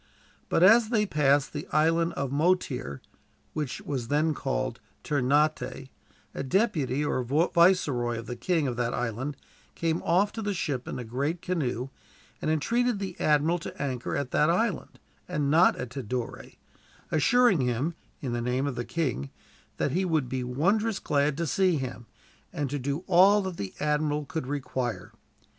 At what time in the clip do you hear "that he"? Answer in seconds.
19.77-20.03